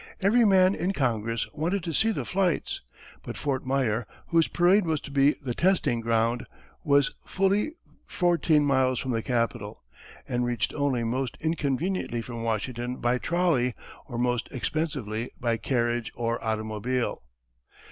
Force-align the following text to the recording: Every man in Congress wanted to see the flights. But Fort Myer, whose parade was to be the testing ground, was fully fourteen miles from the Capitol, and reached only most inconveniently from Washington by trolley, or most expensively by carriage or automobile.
Every 0.23 0.45
man 0.45 0.73
in 0.73 0.93
Congress 0.93 1.45
wanted 1.53 1.83
to 1.83 1.93
see 1.93 2.09
the 2.09 2.25
flights. 2.25 2.81
But 3.21 3.37
Fort 3.37 3.67
Myer, 3.67 4.07
whose 4.29 4.47
parade 4.47 4.87
was 4.87 4.99
to 5.01 5.11
be 5.11 5.33
the 5.33 5.53
testing 5.53 6.01
ground, 6.01 6.47
was 6.83 7.13
fully 7.23 7.73
fourteen 8.07 8.65
miles 8.65 8.97
from 8.97 9.11
the 9.11 9.21
Capitol, 9.21 9.83
and 10.27 10.43
reached 10.43 10.73
only 10.73 11.03
most 11.03 11.37
inconveniently 11.39 12.23
from 12.23 12.41
Washington 12.41 12.95
by 12.95 13.19
trolley, 13.19 13.75
or 14.07 14.17
most 14.17 14.47
expensively 14.51 15.29
by 15.39 15.57
carriage 15.57 16.11
or 16.15 16.43
automobile. 16.43 17.21